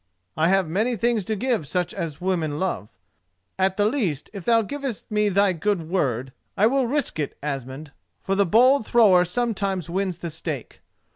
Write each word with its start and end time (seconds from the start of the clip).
I 0.35 0.47
have 0.49 0.67
many 0.67 0.95
things 0.95 1.23
to 1.25 1.35
give 1.35 1.67
such 1.67 1.93
as 1.93 2.19
women 2.19 2.59
love. 2.59 2.89
At 3.59 3.77
the 3.77 3.85
least, 3.85 4.31
if 4.33 4.43
thou 4.43 4.63
givest 4.63 5.11
me 5.11 5.29
thy 5.29 5.53
good 5.53 5.87
word, 5.87 6.33
I 6.57 6.65
will 6.65 6.87
risk 6.87 7.19
it, 7.19 7.37
Asmund: 7.43 7.91
for 8.23 8.33
the 8.33 8.43
bold 8.47 8.87
thrower 8.87 9.23
sometimes 9.25 9.91
wins 9.91 10.17
the 10.17 10.31
stake. 10.31 10.81